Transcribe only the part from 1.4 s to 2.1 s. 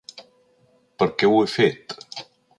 he fet?